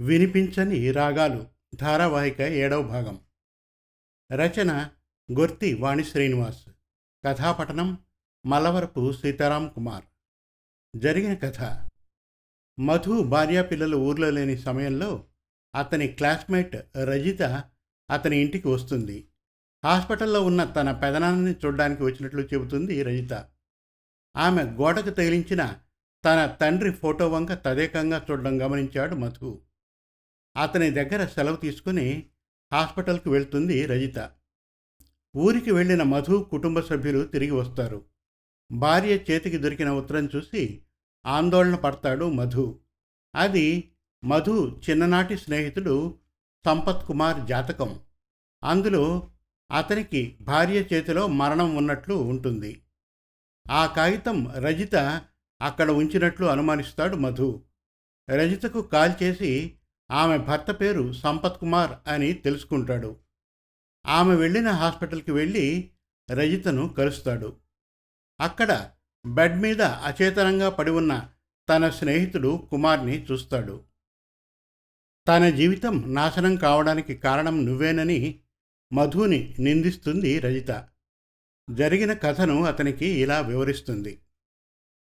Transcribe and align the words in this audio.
వినిపించని 0.00 0.92
రాగాలు. 0.92 1.46
ధారావాహిక 1.74 2.40
ఏడవ 2.40 2.82
భాగం. 2.82 3.20
రచన 4.32 4.90
గొర్తి 5.32 5.74
వాణి 5.74 6.04
శ్రీనివాస్. 6.04 6.68
కథాపఠనం 7.24 7.98
మలవరపు 8.46 9.12
సీతారాం 9.12 9.68
కుమార్. 9.68 10.04
జరిగిన 10.96 11.34
కథ. 11.34 11.90
మధు 12.80 13.22
భార్యా 13.22 13.62
పిల్లలు 13.62 13.96
ఊర్లో 13.96 14.30
లేని 14.30 14.58
సమయంలో 14.58 15.24
అతని 15.74 16.08
క్లాస్మేట్ 16.08 16.76
రజిత 16.96 17.42
అతని 18.10 18.36
ఇంటికి 18.36 18.68
వస్తుంది. 18.68 19.28
హాస్పిటల్లో 19.84 20.44
ఉన్న 20.44 20.64
తన 20.64 20.92
పెదనాన్నని 20.92 21.54
చూడడానికి 21.64 22.02
వచ్చినట్లు 22.02 22.42
చెబుతుంది 22.42 23.02
రజిత. 23.02 23.48
ఆమె 24.36 24.62
గోడకు 24.62 25.10
తగిలించిన 25.10 25.76
తన 26.28 26.46
తండ్రి 26.46 26.92
ఫోటో 26.92 27.28
వంక 27.28 27.52
తదేకంగా 27.52 28.26
చూడడం 28.30 28.62
గమనించాడు 28.62 29.14
మధు. 29.14 29.62
అతని 30.56 30.90
దగ్గర 30.90 31.26
సెలవు 31.26 31.56
తీసుకుని 31.56 32.26
హాస్పిటల్కి 32.72 33.28
వెళ్తుంది 33.28 33.86
రజిత. 33.86 34.30
ఊరికి 35.36 35.70
వెళ్ళిన 35.70 36.02
మధు 36.02 36.46
కుటుంబ 36.50 36.80
సభ్యులు 36.80 37.24
తిరిగి 37.24 37.50
వస్తారు. 37.50 38.04
భార్య 38.72 39.16
చేతికి 39.16 39.58
దొరికిన 39.58 39.90
ఉత్తరం 39.90 40.28
చూసి 40.36 40.82
ఆందోళన 41.26 41.74
పడతాడు 41.74 42.30
మధు. 42.30 42.80
అది 43.36 43.92
మధు 44.24 44.80
చిన్ననాటి 44.90 45.38
స్నేహితుడు 45.38 46.18
సంపత్ 46.64 47.06
కుమార్ 47.06 47.46
జాతకం. 47.46 48.00
అందులో 48.64 49.30
అతనికి 49.76 50.36
భార్య 50.40 50.80
చేతిలో 50.80 51.26
మరణం 51.26 51.76
ఉన్నట్లు 51.76 52.14
ఉంటుంది. 52.14 52.82
ఆ 53.70 53.86
కాగితం 53.86 54.52
రజిత 54.54 55.22
అక్కడ 55.62 55.90
ఉంచినట్లు 55.90 56.46
అనుమానిస్తాడు 56.46 57.16
మధు. 57.16 57.64
రజితకు 58.30 58.82
కాల్ 58.82 59.22
చేసి 59.22 59.74
ఆమె 60.10 60.38
భర్త 60.38 60.70
పేరు 60.70 61.12
సంపత్ 61.12 61.60
కుమార్ 61.60 62.08
అని 62.08 62.32
తెలుసుకుంటాడు. 62.32 63.16
ఆమె 64.06 64.34
వెళ్ళిన 64.34 64.70
హాస్పిటల్కి 64.70 65.32
వెళ్ళి 65.32 65.90
రజితను 66.30 66.88
కలుస్తాడు. 66.88 67.56
అక్కడ 68.40 68.90
బెడ్ 69.26 69.60
మీద 69.60 69.82
అచేతనంగా 69.82 70.68
పడి 70.68 70.90
ఉన్న 70.90 71.30
తన 71.68 71.88
స్నేహితుడు 71.88 72.68
కుమార్ని 72.70 73.24
చూస్తాడు. 73.24 73.84
తన 75.28 75.50
జీవితం 75.50 76.14
నాశనం 76.14 76.56
కావడానికి 76.56 77.16
కారణం 77.16 77.66
నువ్వేనని 77.66 78.40
మధుని 78.92 79.56
నిందిస్తుంది 79.58 80.38
రజిత. 80.38 80.88
జరిగిన 81.70 82.12
కథను 82.12 82.64
అతనికి 82.64 83.06
ఇలా 83.06 83.40
వివరిస్తుంది. 83.40 84.20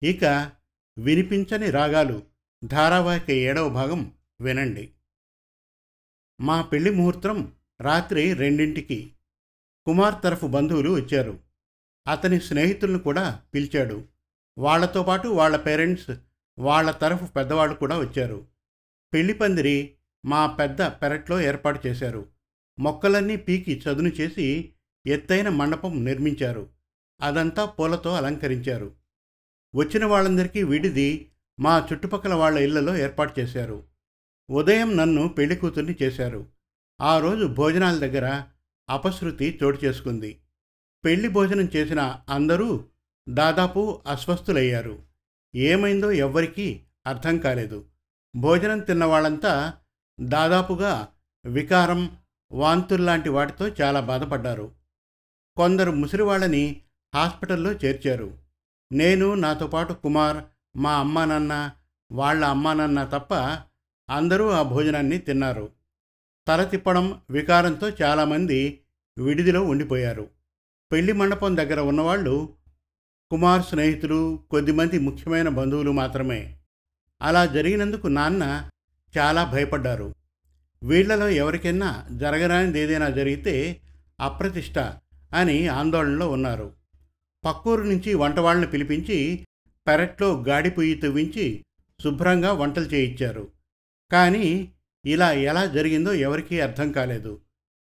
ఇక 0.02 0.50
వినిపించని 0.98 1.70
రాగాలు 1.70 2.22
ధారావాహిక 2.64 3.30
ఏడవ 3.30 3.68
భాగం 3.68 4.12
వినండి. 4.40 4.92
మా 6.40 6.62
పెళ్ళి 6.62 6.90
ముహూర్తం 6.90 7.52
రాత్రి 7.80 8.32
రెండింటికి 8.32 9.12
కుమార్ 9.86 10.14
తరఫు 10.24 10.46
బంధువులు 10.46 10.90
వచ్చారు. 10.90 11.38
అతని 12.08 12.40
స్నేహితులను 12.40 12.98
కూడా 12.98 13.42
పిలిచాడు. 13.54 14.04
వాళ్ళతో 14.58 15.02
పాటు 15.02 15.28
వాళ్ళ 15.28 15.56
పేరెంట్స్ 15.56 16.10
వాళ్ళ 16.58 16.90
తరఫు 16.90 17.26
పెద్దవాళ్ళు 17.26 17.74
కూడా 17.74 17.98
వచ్చారు. 17.98 18.46
పెళ్ళి 19.14 19.32
పందిరి 19.32 19.94
మా 20.26 20.46
పెద్ద 20.46 20.82
పెరట్లో 20.82 21.40
ఏర్పాటు 21.40 21.86
చేశారు. 21.86 22.26
మొక్కలన్నీ 22.78 23.36
పీకి 23.36 23.82
చదును 23.88 24.08
చేసి 24.08 24.72
ఎత్తైన 25.06 25.48
మండపం 25.48 26.04
నిర్మించారు. 26.04 26.68
అదంతా 27.20 27.64
పూలతో 27.64 28.14
అలంకరించారు. 28.14 28.94
వచ్చిన 29.76 30.04
వాళ్ళందరికీ 30.04 30.62
విడిది 30.62 31.30
మా 31.60 31.88
చుట్టుపక్కల 31.92 32.34
వాళ్ళ 32.34 32.58
ఇళ్ళలో 32.58 32.96
ఏర్పాటు 32.96 33.40
చేశారు. 33.40 33.84
ఉదయం 34.50 34.96
నన్ను 34.96 35.28
పెళ్ళి 35.28 35.56
కూతుర్ని 35.56 35.96
చేశారు. 36.02 36.46
ఆ 37.00 37.18
రోజు 37.18 37.44
భోజనాల 37.44 37.98
దగ్గర 37.98 38.42
అపశృతి 38.90 39.58
చోటు 39.62 39.84
చేసుకుంది. 39.84 40.40
పెళ్ళి 41.04 41.28
భోజనం 41.28 41.68
చేసిన 41.76 42.20
అందరూ 42.28 42.84
దాదాపు 43.28 44.02
అస్వస్థులయ్యారు. 44.06 45.02
ఏమైందో 45.54 46.12
ఎవ్వరికీ 46.12 46.80
అర్థం 47.06 47.38
కాలేదు. 47.38 47.84
భోజనం 48.36 48.78
తిన్న 48.78 49.04
వాళ్ళంతా 49.04 49.72
దాదాపుగా 50.20 51.08
వికారం 51.46 52.16
వాంతుల్లాంటి 52.52 53.28
వాటితో 53.28 53.68
చాలా 53.68 54.00
బాధపడ్డారు. 54.00 54.72
కొందరు 55.56 55.90
ముసిరివాళ్ళని 55.90 56.80
హాస్పిటల్లో 57.14 57.72
చేర్చారు. 57.72 58.47
నేను 58.92 59.34
నాతో 59.34 59.66
పాటు 59.66 59.92
కుమార్ 59.92 60.44
మా 60.76 60.96
అమ్మా 60.96 61.24
నాన్న 61.24 61.70
వాళ్ళ 62.12 62.44
అమ్మా 62.44 62.74
నాన్న 62.74 63.04
తప్ప 63.04 63.34
అందరూ 64.10 64.48
ఆ 64.48 64.62
భోజనాన్ని 64.62 65.18
తిన్నారు. 65.18 65.68
తల 66.48 66.64
తిప్పడం 66.64 67.20
వికారంతో 67.30 67.88
చాలామంది 67.88 68.80
విడిదిలో 69.18 69.62
ఉండిపోయారు. 69.62 70.30
పెళ్ళి 70.92 71.12
మండపం 71.12 71.56
దగ్గర 71.56 71.80
ఉన్నవాళ్ళు 71.80 72.54
కుమార్ 73.30 73.62
స్నేహితులు 73.62 74.44
కొద్దిమంది 74.50 74.98
ముఖ్యమైన 74.98 75.48
బంధువులు 75.48 75.90
మాత్రమే. 75.92 76.58
అలా 77.22 77.46
జరిగినందుకు 77.46 78.06
నాన్న 78.06 78.70
చాలా 79.18 79.44
భయపడ్డారు. 79.44 80.14
వీళ్ళలో 80.82 81.28
ఎవరికైనా 81.28 82.08
జరగరానిది 82.10 82.80
ఏదైనా 82.80 83.08
జరిగితే 83.08 83.80
అప్రతిష్ట 84.20 84.78
అని 85.34 85.68
ఆందోళనలో 85.68 86.30
ఉన్నారు. 86.30 86.77
పక్కూరు 87.48 87.82
నుంచి 87.82 88.14
వంటవాళ్ళని 88.14 88.66
పిలిపించి 88.66 89.46
పెరట్లో 89.88 90.42
గాడిపొయ్యి 90.42 90.94
తవ్వించి 90.94 91.64
శుభ్రంగా 92.02 92.52
వంటలు 92.52 92.84
చేయించారు. 92.84 93.52
కానీ 94.12 94.72
ఇలా 95.06 95.32
ఎలా 95.32 95.66
జరిగిందో 95.66 96.12
ఎవరికీ 96.12 96.60
అర్థం 96.60 96.92
కాలేదు. 96.92 97.40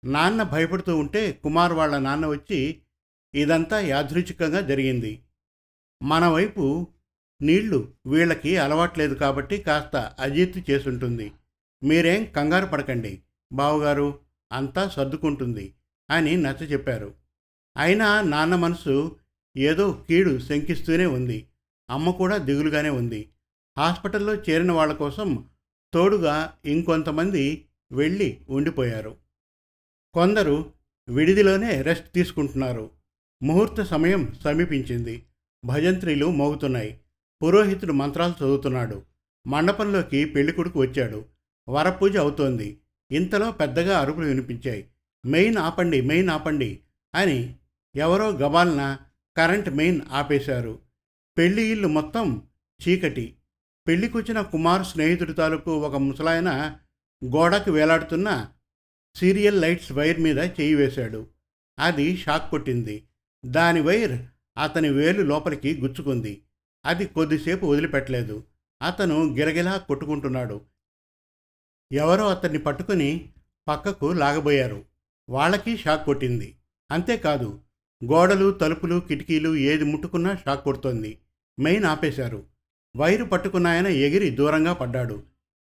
నాన్న 0.06 0.44
భయపడుతూ 0.44 0.98
ఉంటే 0.98 1.32
కుమార్ 1.32 1.74
వాళ్ళ 1.74 1.98
నాన్న 1.98 2.26
వచ్చి 2.28 2.82
ఇదంతా 3.36 3.80
యాదృచ్ఛికంగా 3.80 4.62
జరిగింది. 4.62 5.22
మన 6.04 6.28
వైపు 6.28 6.88
నీళ్ళు 7.42 7.94
వీళ్ళకి 8.06 8.58
అలవాట్లేదు 8.58 9.14
కాబట్టి 9.14 9.58
కాస్త 9.58 9.96
అజీర్తి 10.20 10.66
చేసుంటుంది. 10.72 11.32
మీరేం 11.84 12.24
కంగారు 12.24 12.66
పడకండి. 12.66 13.22
బావగారు 13.54 14.20
అంతా 14.52 14.90
సర్దుకుంటుంది 14.90 15.74
అని 16.10 16.38
నచ్చ 16.38 16.64
చెప్పారు 16.64 17.14
అయినా 17.78 18.22
నాన్న 18.22 18.56
మనసు 18.56 19.16
ఏదో 19.58 20.06
కీడు 20.08 20.40
శంకిస్తూనే 20.40 21.06
ఉంది. 21.06 21.48
అమ్మ 21.90 22.10
కూడా 22.10 22.38
దిగులుగానే 22.38 22.90
ఉంది. 22.90 23.30
హాస్పిటల్లో 23.78 24.36
చేరిన 24.36 24.72
వాళ్ళ 24.72 24.94
కోసం 24.94 25.46
తోడుగా 25.94 26.54
ఇంకొంతమంది 26.66 27.66
వెళ్ళి 27.92 28.42
ఉండిపోయారు. 28.50 29.18
కొందరు 30.14 30.74
విడిదిలోనే 31.10 31.82
రెస్ట్ 31.82 32.14
తీసుకుంటున్నారు. 32.14 32.90
ముహూర్త 33.44 33.84
సమయం 33.84 34.36
సమీపించింది. 34.44 35.24
భజంత్రీలు 35.66 36.26
మోగుతున్నాయి. 36.26 37.00
పురోహితుడు 37.44 37.94
మంత్రాలు 37.94 38.32
చదువుతున్నాడు. 38.32 39.04
మండపంలోకి 39.48 40.26
పెళ్ళికొడుకు 40.26 40.80
వచ్చాడు. 40.82 41.26
వరపూజ 41.70 42.18
అవుతోంది. 42.18 42.80
ఇంతలో 43.12 43.52
పెద్దగా 43.52 44.00
అరుపులు 44.00 44.26
వినిపించాయి. 44.26 44.88
మెయిన్ 45.26 45.58
ఆపండి 45.58 46.02
మెయిన్ 46.02 46.30
ఆపండి 46.30 46.80
అని 47.16 47.56
ఎవరో 47.96 48.30
గబాలన 48.30 48.98
కరెంట్ 49.38 49.70
మెయిన్ 49.70 50.02
ఆపేశారు. 50.12 50.80
పెళ్ళి 51.38 51.64
ఇల్లు 51.64 51.88
మొత్తం 51.88 52.48
చీకటి. 52.88 53.38
పెళ్ళికొచ్చిన 53.88 54.42
కుమార్ 54.42 54.86
స్నేహితుడి 54.86 55.34
తాలూకు 55.34 55.78
ఒక 55.78 55.96
ముసలాయన 55.96 56.78
గోడకు 57.26 57.72
వేలాడుతున్న 57.72 58.50
సీరియల్ 59.16 59.62
లైట్స్ 59.62 59.92
వైర్ 59.92 60.20
మీద 60.20 60.40
చేయి 60.40 60.76
వేశాడు. 60.76 61.28
అది 61.80 62.18
షాక్ 62.18 62.52
కొట్టింది. 62.52 63.08
దాని 63.46 63.82
వైర్ 63.82 64.26
అతని 64.58 64.90
వేలు 64.90 65.22
లోపలికి 65.22 65.82
గుచ్చుకుంది. 65.82 66.44
అది 66.86 67.06
కొద్దిసేపు 67.06 67.66
వదిలిపెట్టలేదు. 67.66 68.44
అతను 68.82 69.36
గిరగిలా 69.36 69.78
కొట్టుకుంటున్నాడు. 69.78 70.62
ఎవరో 71.92 72.28
అతన్ని 72.28 72.60
పట్టుకుని 72.60 73.34
పక్కకు 73.68 74.06
లాగబోయారు. 74.06 74.86
వాళ్ళకి 75.30 75.78
షాక్ 75.78 76.06
కొట్టింది. 76.06 76.58
అంతేకాదు 76.92 77.63
గోడలు 78.12 78.52
తలుపులు 78.52 79.00
కిటికీలు 79.00 79.56
ఏది 79.56 79.84
ముట్టుకున్నా 79.84 80.36
షాక్ 80.36 80.64
కొడుతోంది. 80.64 81.20
మెయిన్ 81.60 81.86
ఆపేశారు. 81.86 82.46
వైరు 82.98 83.26
పట్టుకున్నాయన 83.26 83.88
ఎగిరి 83.88 84.30
దూరంగా 84.30 84.74
పడ్డాడు. 84.74 85.24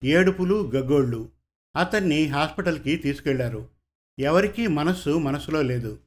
ఏడుపులు 0.05 0.71
గగ్గోళ్ళు 0.75 1.31
అతన్ని 1.77 2.27
హాస్పిటల్కి 2.27 2.97
తీసుకెళ్ళారు. 2.97 3.69
ఎవరికీ 4.19 4.67
మనస్సు 4.67 5.11
మనసులో 5.11 5.63
లేదు. 5.63 6.01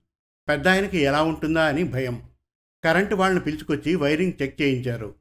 పెద్ద 0.50 0.68
ఆయనకి 0.68 0.98
ఎలా 0.98 1.24
ఉంటుందా 1.24 1.66
అని 1.66 1.84
భయం. 1.84 2.24
కరెంటు 2.84 3.16
వాళ్ళని 3.16 3.42
పిలుచుకొచ్చి 3.42 3.96
వైరింగ్ 3.96 4.34
చెక్ 4.42 4.62
చేయించారు. 4.62 5.16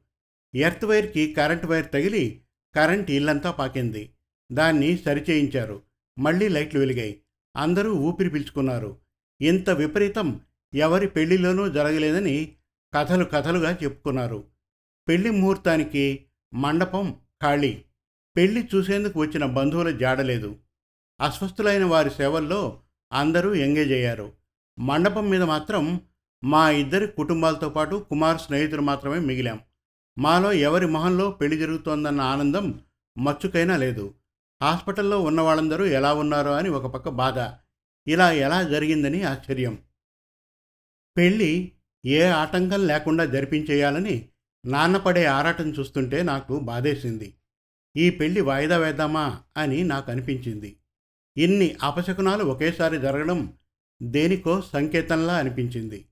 ఎర్త్ 0.55 0.85
వైర్కి 0.85 1.33
కరెంట్ 1.33 1.65
వైర్ 1.65 1.91
తగిలి 1.93 2.41
కరెంట్ 2.75 3.11
ఇల్లంతా 3.11 3.51
పాకింది. 3.51 4.11
దాన్ని 4.51 4.97
సరిచేయించారు. 4.97 5.81
మళ్ళీ 6.19 6.47
లైట్లు 6.47 6.79
వెలిగాయి. 6.79 7.21
అందరూ 7.57 7.93
ఊపిరి 7.93 8.29
పీల్చుకున్నారు. 8.29 8.97
ఇంత 9.41 9.69
విపరీతం 9.69 10.39
ఎవరి 10.73 11.07
పెళ్ళిలోనూ 11.07 11.69
జరగలేదని 11.69 12.55
కథలు 12.93 13.23
కథలుగా 13.23 13.77
చెప్పుకున్నారు. 13.83 14.43
పెళ్ళి 15.07 15.29
ముహూర్తానికి 15.29 16.25
మండపం 16.53 17.15
ఖాళీ. 17.41 17.83
పెళ్ళి 18.37 18.69
చూసేందుకు 18.75 19.19
వచ్చిన 19.19 19.45
బంధువుల 19.45 19.91
జాడలేదు 19.91 20.55
అస్వస్థులైన 21.21 21.83
వారి 21.83 22.09
సేవల్లో 22.09 22.79
అందరూ 23.13 23.53
ఎంగేజ్ 23.53 23.91
అయ్యారు. 23.91 24.31
మండపం 24.79 25.29
మీద 25.29 25.43
మాత్రం 25.43 26.01
మా 26.43 26.69
ఇద్దరి 26.69 27.07
కుటుంబాలతో 27.07 27.69
పాటు 27.69 28.05
కుమార్ 28.09 28.41
స్నేహితులు 28.41 28.81
మాత్రమే 28.81 29.19
మిగిలాం. 29.19 29.59
మాలో 30.17 30.53
ఎవరి 30.53 30.87
మొహంలో 30.87 31.31
పెళ్ళి 31.31 31.57
జరుగుతోందన్న 31.57 32.21
ఆనందం 32.21 32.79
మచ్చుకైనా 33.17 33.77
లేదు. 33.77 34.13
హాస్పిటల్లో 34.63 35.21
ఉన్న 35.21 35.41
వాళ్ళందరూ 35.41 35.85
ఎలా 35.85 36.13
ఉన్నారో 36.13 36.51
అని 36.51 36.69
ఒక 36.69 36.93
పక్క 36.93 37.09
బాధ. 37.09 37.57
ఇలా 38.09 38.31
ఎలా 38.31 38.63
జరిగిందని 38.63 39.23
ఆశ్చర్యం. 39.23 39.77
పెళ్ళి 41.17 41.71
ఏ 42.05 42.23
ఆటంకం 42.25 42.87
లేకుండా 42.87 43.25
జరిపించేయాలని 43.25 44.29
నాన్న 44.65 44.97
పడే 44.97 45.25
ఆరాటం 45.25 45.69
చూస్తుంటే 45.69 46.23
నాకు 46.23 46.59
బాధేసింది. 46.59 47.33
ఈ 47.97 48.09
పెళ్ళి 48.09 48.41
వాయిదా 48.41 48.77
వేద్దామా 48.77 49.41
అని 49.57 49.83
నాకు 49.83 50.11
అనిపించింది. 50.11 50.77
ఇన్ని 51.37 51.75
అపశకునాలు 51.83 52.43
ఒకేసారి 52.43 52.97
జరగడం 52.99 53.53
దేనికో 54.03 54.61
సంకేతంలా 54.61 55.37
అనిపించింది. 55.37 56.05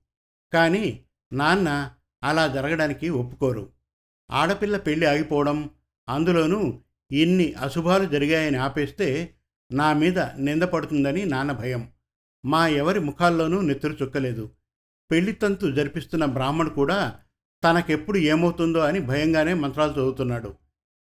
కానీ 0.52 1.04
నాన్న 1.32 1.90
అలా 2.24 2.46
జరగడానికి 2.46 3.08
ఒప్పుకోరు. 3.08 3.70
ఆడపిల్ల 4.30 4.76
పెళ్ళి 4.76 5.06
ఆగిపోవడం 5.06 5.70
అందులోనూ 6.08 6.80
ఇన్ని 7.12 7.52
అశుభాలు 7.52 8.04
జరిగాయని 8.04 8.56
ఆపేస్తే 8.56 9.34
నా 9.72 9.92
మీద 9.92 10.18
నిందపడుతుందని 10.18 11.24
నాన్న 11.24 11.52
భయం. 11.52 11.88
మా 12.44 12.68
ఎవరి 12.68 13.00
ముఖాల్లోనూ 13.00 13.60
నెత్తురు 13.60 13.92
చుక్కలేదు. 14.02 14.50
పెళ్ళి 15.12 15.32
తంతు 15.32 15.70
జరిపిస్తున్న 15.70 16.24
బ్రాహ్మణ్ 16.24 16.70
కూడా 16.70 17.18
తనకెప్పుడు 17.64 18.18
ఏమవుతుందో 18.18 18.78
అని 18.78 19.00
భయంగానే 19.00 19.54
మంత్రాలు 19.54 19.92
చదువుతున్నాడు. 19.92 20.54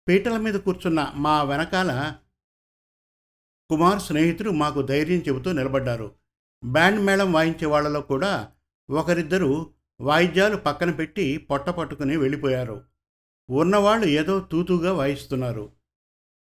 పీటల 0.09 0.37
మీద 0.37 0.55
కూర్చున్న 0.55 1.13
మా 1.15 1.43
వెనకాల 1.43 2.15
కుమార్ 3.71 4.03
స్నేహితుడు 4.03 4.51
మాకు 4.51 4.83
ధైర్యం 4.83 5.19
చెబుతూ 5.19 5.53
నిలబడ్డారు. 5.53 6.15
బ్యాండ్ 6.65 7.01
మేళం 7.01 7.33
వాయించే 7.33 7.67
వాళ్ళలో 7.67 8.01
కూడా 8.01 8.49
ఒకరిద్దరు 8.91 9.71
వాయిద్యాలు 10.01 10.57
పక్కన 10.57 10.91
పెట్టి 10.91 11.37
పొట్ట 11.37 11.69
పట్టుకుని 11.69 12.17
వెళ్ళిపోయారు. 12.17 12.85
ఉన్నవాళ్ళు 13.51 14.07
ఏదో 14.07 14.41
తూతుగా 14.41 14.93
వాయిస్తున్నారు. 14.93 15.73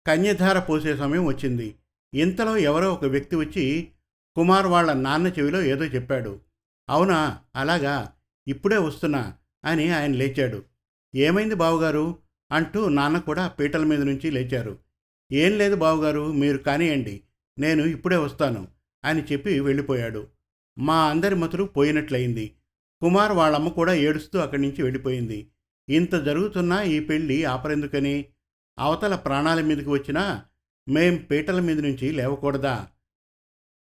కన్యధార 0.08 0.60
పోసే 0.60 0.98
సమయం 0.98 1.26
వచ్చింది. 1.26 1.76
ఇంతలో 2.14 2.58
ఎవరో 2.58 2.94
ఒక 2.94 3.06
వ్యక్తి 3.06 3.36
వచ్చి 3.36 3.92
కుమార్ 4.36 4.68
వాళ్ళ 4.68 4.94
నాన్న 4.94 5.28
చెవిలో 5.28 5.62
ఏదో 5.62 5.86
చెప్పాడు. 5.86 6.45
అవునా? 6.90 7.40
అలాగా? 7.56 8.14
ఇప్పుడే 8.48 8.78
వస్తున్నా 8.78 9.34
అని 9.66 9.90
ఆయన 9.90 10.12
లేచాడు. 10.12 10.64
ఏమైంది 11.16 11.56
బావుగారు? 11.56 12.18
అంటూ 12.52 12.90
నాన్న 12.90 13.18
కూడా 13.18 13.48
పీటల 13.48 13.84
మీద 13.84 14.02
నుంచి 14.02 14.32
లేచారు. 14.32 14.80
ఏం 15.32 15.58
లేదు 15.58 15.76
బావుగారు 15.76 16.34
మీరు 16.34 16.58
కానియండి 16.58 17.22
నేను 17.60 17.84
ఇప్పుడే 17.84 18.18
వస్తాను 18.18 18.68
అని 19.06 19.24
చెప్పి 19.24 19.60
వెళ్ళిపోయాడు. 19.60 20.28
మా 20.80 21.10
అందరి 21.10 21.36
మతులు 21.36 21.64
పోయినట్లయింది. 21.64 22.56
కుమార్ 23.02 23.32
వాళ్ళమ్మ 23.32 23.68
కూడా 23.68 23.94
ఏడుస్తూ 23.94 24.40
అక్కడి 24.40 24.62
నుంచి 24.62 24.82
వెళ్ళిపోయింది. 24.82 25.52
ఇంత 25.90 26.16
జరుగుతున్నా 26.16 26.82
ఈ 26.82 27.00
పెళ్ళి 27.00 27.46
ఆపరెందుకని? 27.46 28.26
అవతల 28.80 29.16
ప్రాణాల 29.16 29.62
మీదకి 29.62 29.90
వచ్చినా 29.90 30.46
మేం 30.90 31.18
పీటల 31.18 31.60
మీద 31.60 31.80
నుంచి 31.80 32.12
లేవకూడదా? 32.12 32.88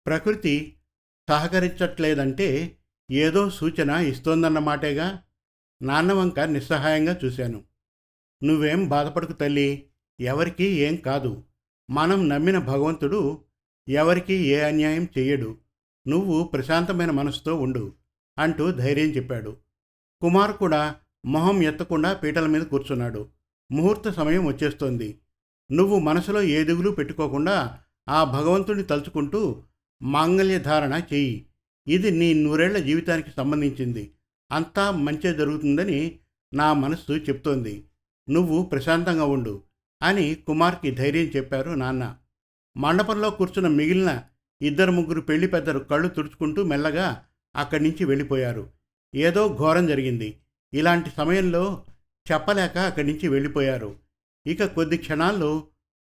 ప్రకృతి 0.06 0.78
సహకరించట్లేదంటే 1.30 2.77
ఏదో 3.12 3.50
సూచన 3.50 3.90
ఇస్తోందన్నమాటేగా 3.90 5.24
నాన్నవంక 5.82 6.40
నిస్సహాయంగా 6.40 7.20
చూశాను. 7.26 7.64
నువ్వేం 8.44 8.90
బాధపడకు 8.90 9.34
తల్లి 9.34 9.88
ఎవరికీ 10.20 10.64
ఏం 10.64 10.96
కాదు. 10.96 11.44
మనం 11.90 12.30
నమ్మిన 12.30 12.58
భగవంతుడు 12.58 13.42
ఎవరికీ 13.90 14.34
ఏ 14.34 14.60
అన్యాయం 14.60 15.08
చెయ్యడు. 15.18 15.58
నువ్వు 16.08 16.44
ప్రశాంతమైన 16.44 17.12
మనసుతో 17.12 17.56
ఉండు 17.56 17.94
అంటూ 18.40 18.72
ధైర్యం 18.72 19.06
చెప్పాడు. 19.06 19.58
కుమార్ 20.22 20.54
కూడా 20.54 20.96
మొహం 21.26 21.64
ఎత్తకుండా 21.64 22.14
పీటల 22.14 22.46
మీద 22.46 22.62
కూర్చున్నాడు. 22.62 23.28
ముహూర్త 23.72 24.10
సమయం 24.10 24.46
వచ్చేస్తోంది. 24.46 25.20
నువ్వు 25.72 26.00
మనసులో 26.00 26.42
ఏ 26.42 26.64
దిగులు 26.64 26.90
పెట్టుకోకుండా 26.90 27.80
ఆ 28.10 28.24
భగవంతుడిని 28.24 28.84
తలుచుకుంటూ 28.84 29.64
మాంగల్యధారణ 30.02 31.02
చెయ్యి. 31.14 31.47
ఇది 31.88 32.12
నీ 32.12 32.34
నూరేళ్ళ 32.34 32.78
జీవితానికి 32.78 33.30
సంబంధించింది. 33.38 34.12
అంతా 34.52 34.92
మంచే 34.92 35.34
జరుగుతుందని 35.34 36.20
నా 36.54 36.74
మనస్సు 36.74 37.12
చెప్తోంది. 37.12 37.86
నువ్వు 38.30 38.64
ప్రశాంతంగా 38.64 39.26
ఉండు 39.26 39.64
అని 40.04 40.36
కుమార్కి 40.36 40.92
ధైర్యం 40.92 41.24
చెప్పారు 41.24 41.70
నాన్న. 41.72 42.16
మండపంలో 42.78 43.30
కూర్చున్న 43.30 43.68
మిగిలిన 43.68 44.24
ఇద్దరు 44.62 44.92
ముగ్గురు 44.92 45.22
పెళ్ళి 45.22 45.48
పెద్దలు 45.48 45.80
కళ్ళు 45.80 46.08
తుడుచుకుంటూ 46.08 46.64
మెల్లగా 46.64 47.24
అక్కడి 47.56 47.84
నుంచి 47.84 48.06
వెళ్ళిపోయారు. 48.06 48.70
ఏదో 49.16 49.56
ఘోరం 49.60 49.88
జరిగింది. 49.88 50.38
ఇలాంటి 50.74 51.12
సమయంలో 51.18 51.84
చెప్పలేక 52.32 52.78
అక్కడి 52.78 53.08
నుంచి 53.08 53.28
వెళ్ళిపోయారు. 53.28 53.96
ఇక 54.48 54.66
కొద్ది 54.66 54.98
క్షణాల్లో 54.98 55.68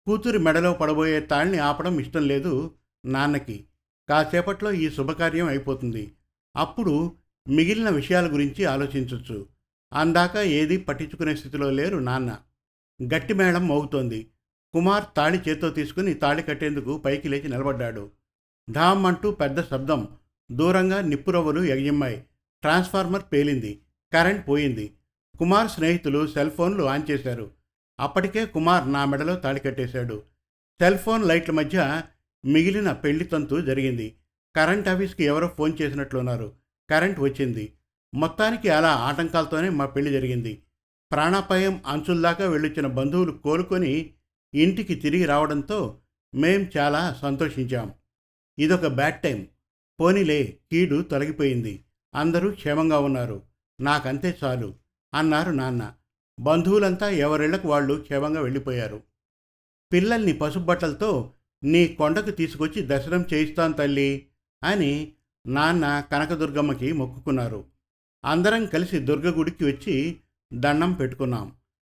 కూతురి 0.05 0.37
మెడలో 0.37 0.73
పడబోయే 0.73 1.19
తాళ్ళని 1.19 1.57
ఆపడం 1.57 1.99
ఇష్టం 1.99 2.27
లేదు 2.27 2.71
నాన్నకి. 3.05 3.65
కాసేపట్లో 4.09 4.71
ఈ 4.71 4.89
శుభకార్యం 4.89 5.47
అయిపోతుంది. 5.47 6.13
అప్పుడు 6.55 7.15
మిగిలిన 7.49 7.89
విషయాల 7.89 8.33
గురించి 8.33 8.65
ఆలోచించవచ్చు 8.65 9.47
అందాక 9.93 10.37
ఏదీ 10.37 10.77
పట్టించుకునే 10.77 11.35
స్థితిలో 11.35 11.69
లేరు 11.69 11.97
నాన్న. 11.97 12.37
గట్టి 13.03 13.33
మేడం 13.33 13.67
మోగుతోంది. 13.67 14.29
కుమార్ 14.73 15.03
తాళి 15.17 15.37
చేత్తో 15.49 15.69
తీసుకుని 15.69 16.13
తాళి 16.13 16.43
కట్టేందుకు 16.43 16.97
పైకి 16.97 17.29
లేచి 17.29 17.49
నిలబడ్డాడు. 17.49 18.11
ఢామ్ 18.71 19.05
అంటూ 19.05 19.31
పెద్ద 19.31 19.61
శబ్దం. 19.61 20.07
దూరంగా 20.51 21.01
నిప్పురవ్వలు 21.01 21.63
ఎగజిమ్మాయి. 21.63 22.17
ట్రాన్స్ఫార్మర్ 22.61 23.23
పేలింది. 23.33 23.81
కరెంట్ 24.13 24.47
పోయింది. 24.47 24.93
కుమార్ 25.39 25.69
స్నేహితులు 25.69 26.27
సెల్ 26.27 26.51
ఫోన్లు 26.51 26.83
ఆన్ 26.83 27.11
చేశారు. 27.11 27.51
అప్పటికే 27.99 28.45
కుమార్ 28.45 28.91
నా 28.91 29.05
మెడలో 29.05 29.35
తాళి 29.35 29.59
కట్టేశాడు. 29.59 30.23
సెల్ 30.81 30.97
ఫోన్ 30.97 31.27
లైట్ల 31.27 31.51
మధ్య 31.51 32.01
మిగిలిన 32.45 32.91
పెళ్ళి 32.91 33.25
తంతు 33.25 33.61
జరిగింది. 33.61 34.15
కరెంట్ 34.55 34.87
ఆఫీస్కి 34.87 35.23
ఎవరో 35.23 35.47
ఫోన్ 35.47 35.73
చేసినట్లున్నారు. 35.81 36.53
కరెంట్ 36.89 37.19
వచ్చింది. 37.19 37.73
మొత్తానికి 38.13 38.69
అలా 38.69 38.89
ఆటంకాలతోనే 38.89 39.69
మా 39.69 39.85
పెళ్ళి 39.85 40.11
జరిగింది. 40.11 40.63
ప్రాణాపాయం 41.11 41.81
అంచుల్దాకా 41.85 42.49
వెళ్ళొచ్చిన 42.49 42.87
బంధువులు 42.87 43.31
కోలుకొని 43.31 44.13
ఇంటికి 44.53 44.95
తిరిగి 44.95 45.25
రావడంతో 45.25 45.99
మేం 46.35 46.69
చాలా 46.77 47.19
సంతోషించాం. 47.21 47.93
ఇదొక 48.59 48.87
బ్యాడ్ 48.87 49.21
టైం. 49.21 49.47
పోనీలే 49.99 50.57
కీడు 50.71 51.01
తొలగిపోయింది. 51.01 51.85
అందరూ 52.15 52.51
క్షేమంగా 52.51 52.99
ఉన్నారు. 52.99 53.41
నాకంతే 53.81 54.37
చాలు 54.43 54.75
అన్నారు 55.13 55.51
నాన్న. 55.51 55.93
బంధువులంతా 56.39 57.09
ఎవరిళ్ళకు 57.09 57.67
వాళ్ళు 57.67 57.93
క్షేమంగా 57.93 58.41
వెళ్ళిపోయారు. 58.41 59.01
పిల్లల్ని 59.93 60.33
పసుబట్టలతో 60.33 61.33
నీ 61.63 61.87
కొండకు 61.87 62.31
తీసుకొచ్చి 62.31 62.81
దర్శనం 62.81 63.25
చేయిస్తాను 63.33 63.73
తల్లి 63.73 64.27
అని 64.63 65.11
నాన్న 65.47 66.03
కనకదుర్గమ్మకి 66.11 66.93
మొక్కుకున్నారు. 66.93 67.65
అందరం 68.25 68.65
కలిసి 68.65 68.99
దుర్గ 68.99 69.37
గుడికి 69.37 69.65
వచ్చి 69.65 70.19
దండం 70.53 70.93
పెట్టుకున్నాం. 70.93 71.51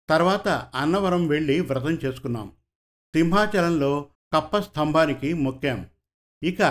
తర్వాత 0.08 0.48
అన్నవరం 0.48 1.26
వెళ్ళి 1.26 1.60
వ్రతం 1.60 1.98
చేసుకున్నాం. 2.04 2.52
సింహాచలంలో 3.16 4.06
కప్ప 4.32 4.58
స్తంభానికి 4.58 5.34
మొక్కాం. 5.34 5.86
ఇక 6.42 6.62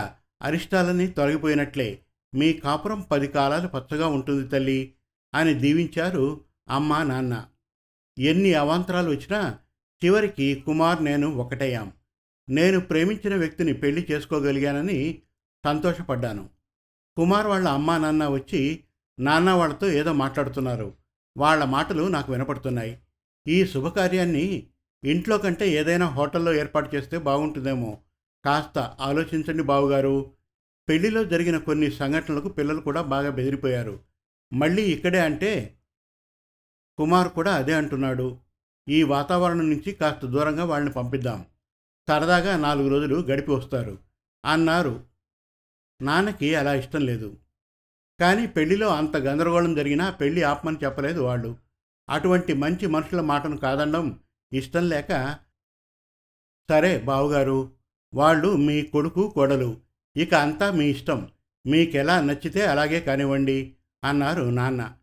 అరిష్టాలన్నీ 0.41 1.07
తొలగిపోయినట్లే. 1.07 1.99
మీ 2.35 2.53
కాపురం 2.53 3.01
పది 3.01 3.27
కాలాలు 3.27 3.67
పచ్చగా 3.67 4.07
ఉంటుంది 4.07 4.47
తల్లి 4.47 4.93
అని 5.35 5.53
దీవించారు 5.53 6.41
అమ్మా 6.69 7.03
నాన్న. 7.03 7.45
ఎన్ని 8.19 8.53
అవాంతరాలు 8.53 9.09
వచ్చినా 9.09 9.57
చివరికి 10.05 10.55
కుమార్ 10.55 11.03
నేను 11.03 11.29
ఒకటయ్యాం. 11.29 11.91
నేను 12.49 12.79
ప్రేమించిన 12.79 13.35
వ్యక్తిని 13.35 13.73
పెళ్ళి 13.73 14.07
చేసుకోగలిగానని 14.11 15.21
సంతోషపడ్డాను. 15.65 16.49
కుమార్ 17.17 17.47
వాళ్ళ 17.47 17.67
అమ్మా 17.67 17.97
నాన్న 17.97 18.27
వచ్చి 18.27 18.83
నాన్న 19.19 19.51
వాళ్ళతో 19.51 19.87
ఏదో 19.87 20.13
మాట్లాడుతున్నారు. 20.13 20.93
వాళ్ళ 21.37 21.63
మాటలు 21.63 22.07
నాకు 22.07 22.31
వినపడుతున్నాయి. 22.31 23.01
ఈ 23.47 23.65
శుభకార్యాన్ని 23.65 24.67
ఇంట్లో 25.03 25.37
కంటే 25.37 25.69
ఏదైనా 25.69 26.05
హోటల్లో 26.05 26.53
ఏర్పాటు 26.53 26.95
చేస్తే 26.95 27.17
బాగుంటుందేమో. 27.17 27.97
కాస్త 28.45 28.77
ఆలోచించండి 28.79 29.63
బావుగారు. 29.63 30.31
పెళ్ళిలో 30.89 31.23
జరిగిన 31.23 31.57
కొన్ని 31.57 31.91
సంఘటనలకు 31.91 32.49
పిల్లలు 32.49 32.81
కూడా 32.81 33.01
బాగా 33.01 33.29
బెదిరిపోయారు. 33.29 33.99
మళ్ళీ 34.53 34.81
ఇక్కడే 34.81 35.19
అంటే 35.19 35.75
కుమార్ 36.97 37.29
కూడా 37.29 37.55
అదే 37.55 37.73
అంటున్నాడు. 37.73 38.37
ఈ 38.89 39.03
వాతావరణం 39.03 39.69
నుంచి 39.69 39.91
కాస్త 39.91 40.25
దూరంగా 40.25 40.65
వాళ్ళని 40.65 40.91
పంపిద్దాం. 40.91 41.45
సరదాగా 42.09 42.57
నాలుగు 42.57 42.89
రోజులు 42.89 43.15
గడిపి 43.15 43.51
వస్తారు. 43.51 43.97
అన్నారు. 44.45 45.03
నాన్నకి 46.01 46.55
అలా 46.55 46.73
ఇష్టం 46.73 47.01
లేదు. 47.01 47.37
కానీ 48.19 48.47
పెళ్ళిలో 48.47 48.87
అంత 48.87 49.17
గందరగోళం 49.17 49.75
జరిగినా 49.75 50.09
పెళ్ళి 50.09 50.43
ఆపమని 50.43 50.77
చెప్పలేదు 50.83 51.19
వాళ్ళు. 51.19 51.57
అటువంటి 52.09 52.53
మంచి 52.53 52.87
మనుషుల 52.87 53.21
మాటను 53.21 53.57
కాదనడం 53.57 54.19
ఇష్టం 54.53 54.89
లేక 54.89 55.37
సరే 56.69 56.99
బావుగారు 56.99 57.71
వాళ్ళు 58.13 58.55
మీ 58.55 58.81
కొడుకు 58.81 59.29
కొడలు 59.29 59.77
ఇక 60.17 60.33
అంతా 60.33 60.71
మీ 60.71 60.85
ఇష్టం. 60.85 61.29
మీకెలా 61.67 62.21
నచ్చితే 62.21 62.65
అలాగే 62.65 62.99
కానివ్వండి 62.99 63.75
అన్నారు 64.03 64.43
నాన్న. 64.43 64.95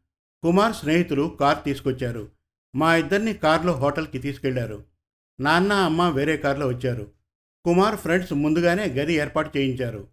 కుమార్ 0.42 0.74
స్నేహితులు 0.74 1.36
కార్ 1.40 1.64
తీసుకొచ్చారు. 1.64 2.30
మా 2.76 2.96
ఇద్దరిని 2.96 3.34
కారులో 3.34 3.72
హోటల్కి 3.72 4.18
తీసుకెళ్ళారు. 4.18 4.95
నాన్న 5.40 5.72
అమ్మ 5.72 6.08
వేరే 6.08 6.36
కారులో 6.36 6.68
వచ్చారు. 6.68 7.12
కుమార్ 7.64 7.96
ఫ్రెండ్స్ 7.96 8.32
ముందుగానే 8.32 8.84
గది 8.84 9.14
ఏర్పాటు 9.14 9.58
చేయించారు. 9.58 10.08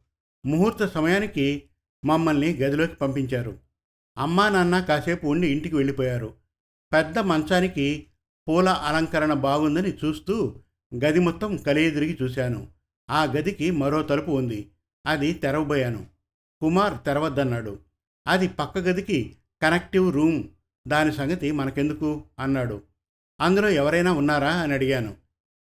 ముహూర్త 0.45 0.85
సమయానికి 0.85 1.63
మమ్మల్ని 2.05 2.57
గదిలోకి 2.57 2.95
పంపించారు. 2.95 3.59
అమ్మా 4.17 4.49
నాన్న 4.49 4.79
కాసేపు 4.79 5.27
ఉండి 5.27 5.47
ఇంటికి 5.47 5.75
వెళ్ళిపోయారు. 5.75 6.33
పెద్ద 6.93 7.19
మంచానికి 7.19 8.07
పూల 8.47 8.69
అలంకరణ 8.69 9.33
బాగుందని 9.33 9.89
చూస్తూ 9.89 10.59
గది 10.95 11.19
మొత్తం 11.19 11.57
కలియదిరిగి 11.57 12.17
చూశాను. 12.21 12.67
ఆ 13.09 13.23
గదికి 13.23 13.71
మరో 13.71 14.03
తలుపు 14.03 14.31
ఉంది. 14.31 14.71
అది 15.05 15.33
తెరవబోయాను. 15.33 16.05
కుమార్ 16.61 16.93
తెరవద్దన్నాడు. 17.05 17.79
అది 18.27 18.47
పక్క 18.47 18.77
గదికి 18.77 19.35
కనెక్టివ్ 19.61 20.13
రూమ్. 20.13 20.43
దాని 20.87 21.13
సంగతి 21.13 21.51
మనకెందుకు? 21.51 22.23
అన్నాడు. 22.39 22.81
అందులో 23.41 23.69
ఎవరైనా 23.69 24.11
ఉన్నారా 24.11 24.49
అని 24.49 24.73
అడిగాను. 24.73 25.15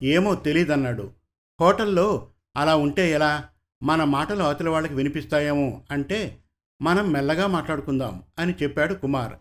ఏమో 0.04 0.36
తెలీదన్నాడు. 0.36 1.14
హోటల్లో 1.62 2.30
అలా 2.56 2.76
ఉంటే 2.76 3.12
ఎలా? 3.12 3.50
మన 3.84 4.04
మాటలు 4.04 4.44
అవతల 4.44 4.70
వాళ్ళకి 4.70 4.94
వినిపిస్తాయేమో 4.94 5.84
అంటే 5.92 6.40
మనం 6.82 7.12
మెల్లగా 7.12 7.48
మాట్లాడుకుందాం 7.48 8.24
అని 8.40 8.54
చెప్పాడు 8.64 8.94
కుమార్. 8.94 9.34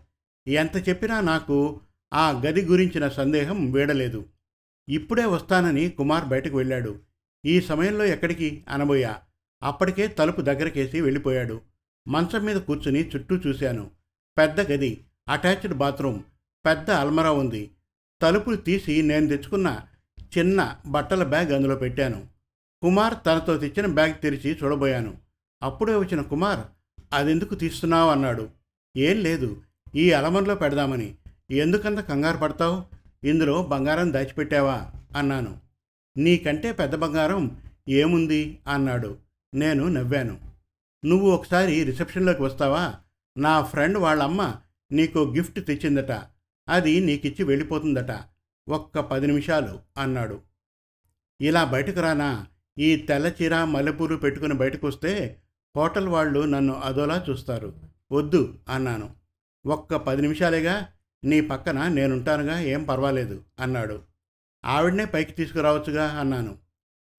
ఎంత 0.49 0.89
చెప్పినా 0.89 1.21
నాకు 1.21 1.81
ఆ 2.13 2.31
గది 2.31 2.65
గురించిన 2.65 3.09
సందేహం 3.09 3.71
వీడలేదు. 3.71 4.25
ఇప్పుడే 4.89 5.25
వస్తానని 5.25 5.89
కుమార్ 5.89 6.25
బయటకు 6.25 6.57
వెళ్ళాడు. 6.57 6.99
ఈ 7.45 7.61
సమయంలో 7.61 8.05
ఎక్కడికి? 8.05 8.65
అనబోయా. 8.69 9.19
అప్పటికే 9.63 10.07
తలుపు 10.07 10.41
దగ్గరకేసి 10.41 11.01
వెళ్ళిపోయాడు. 11.01 11.61
మంచం 12.07 12.45
మీద 12.45 12.55
కూర్చుని 12.55 13.09
చుట్టూ 13.09 13.35
చూశాను. 13.35 13.91
పెద్ద 14.37 14.61
గది. 14.61 15.05
Attached 15.29 15.73
bathroom. 15.73 16.23
పెద్ద 16.65 16.91
అల్మరా 16.91 17.31
ఉంది. 17.31 17.71
తలుపులు 18.21 18.55
తీసి 18.55 19.01
నేను 19.01 19.27
తెచ్చుకున్న 19.27 19.81
చిన్న 20.37 20.75
బట్టల 20.85 21.23
బ్యాగ్ 21.23 21.51
అందులో 21.51 21.75
పెట్టాను. 21.75 22.27
కుమార్ 22.81 23.13
తనతో 23.25 23.57
తెచ్చిన 23.57 23.85
బ్యాగ్ 23.85 24.13
తెరిచి 24.23 24.59
చూడబోయాను. 24.63 25.17
అప్పుడే 25.63 25.95
వచ్చిన 25.95 26.21
కుమార్ 26.21 26.59
అదెందుకు 27.13 27.55
తీస్తున్నావు? 27.55 28.11
అన్నాడు. 28.11 28.49
ఏం 28.97 29.19
లేదు 29.19 29.61
ఈ 29.95 30.11
అలమరలో 30.11 30.55
పెడదామని. 30.55 31.15
ఎందుకంత 31.51 31.99
కంగారు 31.99 32.37
పడతావు? 32.37 32.83
ఇందులో 33.27 33.63
బంగారం 33.63 34.13
దాచిపెట్టావా? 34.13 34.91
అన్నాను. 35.17 35.57
నీకంటే 36.17 36.71
పెద్ద 36.71 36.95
బంగారం 36.95 37.61
ఏముంది? 37.89 38.59
అన్నాడు. 38.67 39.17
నేను 39.53 39.87
నవ్వాను. 39.87 40.39
నువ్వు 41.05 41.31
ఒకసారి 41.31 41.83
రిసెప్షన్లోకి 41.83 42.43
వస్తావా? 42.43 42.95
నా 43.37 43.61
ఫ్రెండ్ 43.61 43.97
వాళ్ళమ్మ 43.97 44.55
నీకు 44.91 45.19
గిఫ్ట్ 45.19 45.65
తెచ్చిందట. 45.65 46.11
అది 46.69 46.99
నీకిచ్చి 46.99 47.43
వెళ్ళిపోతుందట. 47.43 48.19
ఒక్క 48.69 48.99
పది 48.99 49.27
నిమిషాలు 49.27 49.79
అన్నాడు. 49.97 50.41
ఇలా 51.41 51.63
బయటకు 51.63 51.99
రానా? 51.99 52.45
ఈ 52.79 52.95
తెల్లచీర 52.95 53.63
మల్లెపూలు 53.63 54.15
పెట్టుకుని 54.15 54.53
బయటకు 54.53 54.87
వస్తే 54.87 55.41
హోటల్ 55.75 56.07
వాళ్ళు 56.07 56.39
నన్ను 56.39 56.73
అదోలా 56.73 57.25
చూస్తారు. 57.29 57.73
వద్దు 58.11 58.59
అన్నాను. 58.69 59.09
ఒక్క 59.65 59.95
పది 59.95 60.21
నిమిషాలేగా? 60.21 60.87
నీ 61.23 61.41
పక్కన 61.41 61.87
నేనుంటానుగా 61.87 62.59
ఏం 62.59 62.83
పర్వాలేదు 62.83 63.43
అన్నాడు. 63.59 64.01
ఆవిడనే 64.65 65.05
పైకి 65.05 65.31
తీసుకురావచ్చుగా 65.31 66.05
అన్నాను. 66.05 66.57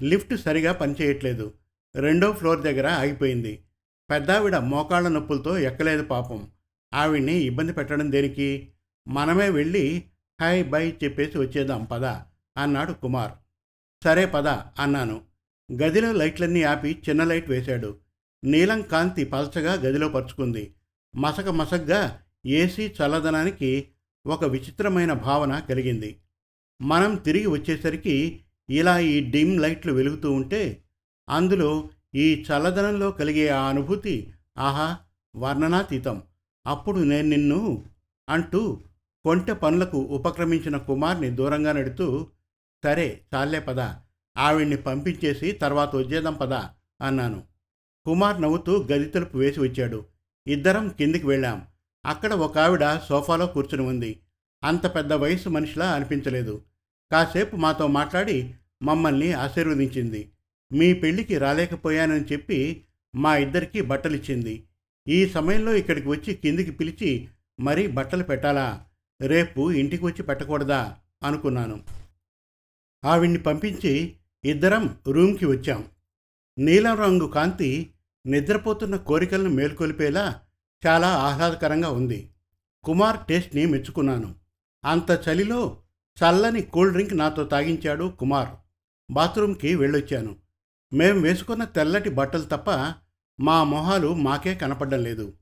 లిఫ్ట్ 0.03 0.37
సరిగా 0.37 0.73
పనిచేయట్లేదు. 0.73 1.55
రెండో 1.97 2.33
ఫ్లోర్ 2.33 2.61
దగ్గర 2.61 2.89
ఆగిపోయింది. 2.89 3.65
పెద్దావిడ 4.11 4.57
మోకాళ్ళ 4.57 5.09
నొప్పులతో 5.09 5.59
ఎక్కలేదు 5.59 6.05
పాపం. 6.05 6.51
ఆవిడ్ని 6.95 7.33
ఇబ్బంది 7.33 7.73
పెట్టడం 7.73 8.13
దేనికి? 8.13 8.73
మనమే 9.09 9.51
వెళ్ళి 9.51 10.05
హాయ్ 10.41 10.69
బై 10.69 10.91
చెప్పేసి 11.05 11.39
వచ్చేద్దాం 11.39 11.85
పద 11.85 12.05
అన్నాడు 12.57 12.93
కుమార్. 12.93 13.33
సరే 14.05 14.27
పద 14.27 14.49
అన్నాను. 14.49 15.21
గదిలో 15.73 16.13
లైట్లన్నీ 16.13 16.63
ఆపి 16.63 17.03
చిన్న 17.09 17.25
లైట్ 17.25 17.51
వేశాడు. 17.51 17.99
నీలం 18.45 18.83
కాంతి 18.83 19.25
పలచగా 19.25 19.73
గదిలో 19.73 20.09
పరుచుకుంది. 20.09 20.75
మసక 21.17 21.49
మసగ్గా 21.49 22.23
ఏసీ 22.47 22.87
చల్లదనానికి 22.87 23.89
ఒక 24.27 24.45
విచిత్రమైన 24.45 25.13
భావన 25.13 25.59
కలిగింది. 25.59 26.21
మనం 26.83 27.17
తిరిగి 27.17 27.47
వచ్చేసరికి 27.47 28.41
ఇలా 28.71 28.99
ఈ 28.99 29.31
డిమ్ 29.31 29.61
లైట్లు 29.61 29.93
వెలుగుతూ 29.93 30.33
ఉంటే 30.33 30.85
అందులో 31.29 31.91
ఈ 32.15 32.43
చల్లదనంలో 32.43 33.11
కలిగే 33.11 33.49
ఆ 33.49 33.69
అనుభూతి 33.69 34.33
ఆహా 34.59 34.99
వర్ణనాతీతం. 35.37 36.23
అప్పుడు 36.67 37.01
నేను 37.01 37.29
నిన్ను 37.29 37.85
అంటూ 38.29 38.81
కొంటె 39.25 39.53
పనులకు 39.53 39.99
ఉపక్రమించిన 39.99 40.77
కుమార్ని 40.77 41.31
దూరంగా 41.31 41.73
నెడుతూ 41.73 42.27
సరే 42.85 43.21
చాలే 43.35 43.61
పద 43.61 43.81
ఆవిడ్ని 44.39 44.77
పంపించేసి 44.77 45.53
తర్వాత 45.53 45.97
వచ్చేదాం 45.97 46.35
పద 46.35 46.53
అన్నాను. 47.03 47.43
కుమార్ 48.07 48.43
నవ్వుతూ 48.43 48.87
గది 48.93 49.05
తలుపు 49.05 49.39
వేసి 49.39 49.61
వచ్చాడు. 49.61 50.07
ఇద్దరం 50.47 50.89
కిందికి 50.89 51.27
వెళ్ళాం. 51.27 51.67
అక్కడ 52.07 52.33
ఒక 52.33 52.59
ఆవిడ 52.59 53.01
సోఫాలో 53.09 53.47
కూర్చుని 53.47 53.83
ఉంది. 53.83 54.21
అంత 54.65 54.95
పెద్ద 54.95 55.13
వయసు 55.13 55.49
మనిషిలా 55.49 55.91
అనిపించలేదు. 55.91 56.63
కాసేపు 57.13 57.57
మాతో 57.57 57.87
మాట్లాడి 57.87 58.55
మమ్మల్ని 58.83 59.33
ఆశీర్వదించింది. 59.33 60.33
మీ 60.73 60.95
పెళ్ళికి 60.95 61.39
రాలేకపోయానని 61.39 62.25
చెప్పి 62.33 62.85
మా 63.15 63.37
ఇద్దరికి 63.37 63.81
బట్టలిచ్చింది. 63.81 64.65
ఈ 65.09 65.29
సమయంలో 65.29 65.75
ఇక్కడికి 65.75 66.09
వచ్చి 66.09 66.35
కిందికి 66.35 66.71
పిలిచి 66.71 67.29
మరీ 67.61 67.87
బట్టలు 67.87 68.23
పెట్టాలా? 68.23 68.85
రేపు 69.23 69.73
ఇంటికి 69.73 70.05
వచ్చి 70.05 70.23
పెట్టకూడదా 70.23 70.97
అనుకున్నాను. 71.23 71.85
ఆవిడ్ని 73.05 73.39
పంపించి 73.39 74.17
ఇద్దరం 74.45 74.99
రూమ్కి 75.09 75.47
వచ్చాం. 75.47 75.85
నీలం 76.59 76.97
రంగు 76.97 77.27
కాంతి 77.29 77.95
నిద్రపోతున్న 78.27 78.97
కోరికలను 78.97 79.51
మేల్కొలిపేలా 79.51 80.41
చాలా 80.87 81.09
ఆహ్లాదకరంగా 81.09 81.91
ఉంది. 81.91 82.31
కుమార్ 82.85 83.27
టేస్ట్ని 83.29 83.67
మెచ్చుకున్నాను. 83.67 84.35
అంత 84.85 85.21
చలిలో 85.29 85.83
చల్లని 86.19 86.63
కూల్ 86.63 86.93
డ్రింక్ 86.93 87.17
నాతో 87.17 87.45
తాగించాడు 87.45 88.05
కుమార్. 88.05 88.49
బాత్రూమ్కి 89.11 89.75
వెళ్ళొచ్చాను. 89.75 90.37
మేం 90.93 91.23
వేసుకున్న 91.23 91.65
తెల్లటి 91.65 92.11
బట్టలు 92.11 92.43
తప్ప 92.43 92.95
మా 93.41 93.65
మొహాలు 93.65 94.15
మాకే 94.15 94.55
కనపడడం 94.55 95.03
లేదు. 95.03 95.33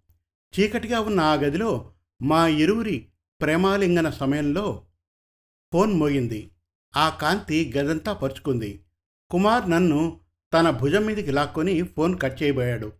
చీకటిగా 0.60 1.00
ఉన్న 1.00 1.20
ఆ 1.20 1.34
గదిలో 1.34 1.92
మా 2.22 2.46
ఇరువురి 2.46 3.08
ప్రేమాలింగన 3.42 4.10
సమయంలో 4.10 4.86
ఫోన్ 5.72 5.92
మోగింది. 5.92 6.50
ఆ 6.96 7.08
కాంతి 7.08 7.72
గదంతా 7.76 8.12
పరుచుకుంది. 8.12 8.84
కుమార్ 9.30 9.70
నన్ను 9.70 10.20
తన 10.52 10.70
భుజం 10.70 11.04
మీదకి 11.04 11.30
లాక్కొని 11.30 11.82
ఫోన్ 11.82 12.20
కట్ 12.20 12.42
చేయబోయాడు. 12.42 12.92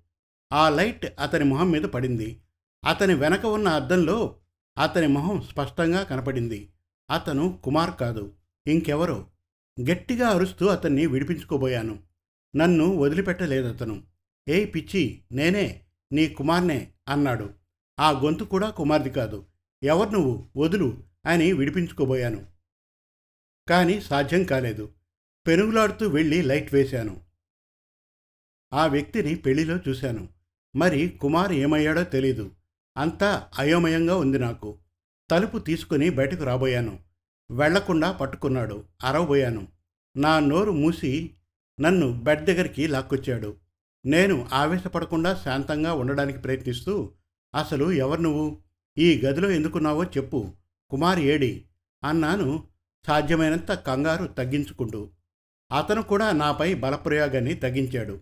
ఆ 0.52 0.68
లైట్ 0.68 1.06
అతని 1.20 1.44
మొహం 1.44 1.70
మీద 1.70 1.82
పడింది. 1.82 2.42
అతని 2.88 3.14
వెనక 3.14 3.46
ఉన్న 3.46 3.68
అద్దంలో 3.68 4.36
అతని 4.78 5.06
మొహం 5.06 5.42
స్పష్టంగా 5.42 6.02
కనపడింది. 6.02 6.72
అతను 7.10 7.60
కుమార్ 7.64 7.90
కాదు 8.00 8.32
ఇంకెవరో. 8.66 9.26
గట్టిగా 9.90 10.28
అరుస్తూ 10.28 10.66
అతన్ని 10.66 11.06
విడిపించుకోబోయాను. 11.06 11.98
నన్ను 12.56 12.96
వదిలిపెట్టలేదతను. 12.96 14.02
ఏయ్ 14.48 14.74
పిచ్చి 14.74 15.22
నేనే 15.32 15.80
నీ 16.12 16.28
కుమార్నే 16.28 16.92
అన్నాడు. 17.08 17.50
ఆ 18.00 18.10
గొంతు 18.10 18.44
కూడా 18.44 18.70
కుమార్ది 18.70 19.10
కాదు. 19.10 19.46
ఎవరు 19.82 20.10
నువ్వు? 20.10 20.50
వదులు 20.56 21.04
అని 21.26 21.52
విడిపించుకోబోయాను. 21.52 22.46
కానీ 23.68 24.00
సాధ్యం 24.00 24.44
కాలేదు. 24.44 24.92
పెనుగులాడుతూ 25.46 26.08
వెళ్ళి 26.08 26.42
లైట్ 26.42 26.74
వేశాను. 26.74 27.24
ఆ 28.72 28.86
వ్యక్తిని 28.86 29.34
పెళ్ళిలో 29.34 29.76
చూశాను. 29.76 30.28
మరి 30.76 31.08
కుమార్ 31.08 31.52
ఏమయ్యాడో 31.52 32.04
తెలీదు. 32.04 32.54
అంతా 32.96 33.48
అయోమయంగా 33.58 34.16
ఉంది 34.16 34.38
నాకు. 34.38 34.78
తలుపు 35.30 35.58
తీసుకుని 35.58 36.10
బయటకు 36.10 36.44
రాబోయాను. 36.44 37.00
వెళ్ళకుండా 37.50 38.12
పట్టుకున్నాడు. 38.12 38.84
అరవబోయాను. 39.04 39.68
నా 40.16 40.40
నోరు 40.40 40.72
మూసి 40.72 41.34
నన్ను 41.80 42.12
బెడ్ 42.12 42.44
దగ్గరికి 42.44 42.86
లాక్కొచ్చాడు. 42.86 43.56
నేను 44.06 44.48
ఆవేశపడకుండా 44.52 45.34
శాంతంగా 45.34 45.94
ఉండడానికి 45.94 46.38
ప్రయత్నిస్తూ 46.38 47.14
అసలు 47.54 47.92
ఎవరు 47.92 48.20
నువ్వు? 48.20 48.67
ఈ 48.98 49.22
గదిలో 49.24 49.50
ఎందుకున్నావో 49.50 50.04
చెప్పు 50.04 50.52
కుమార్ 50.90 51.18
ఏడి? 51.18 51.64
అన్నాను 52.04 52.64
సాధ్యమైనంత 53.06 53.72
కంగారు 53.72 54.26
తగ్గించుకుంటూ. 54.26 55.08
అతను 55.76 56.02
కూడా 56.02 56.32
నాపై 56.32 56.74
బలప్రయోగాన్ని 56.74 57.54
తగ్గించాడు. 57.54 58.20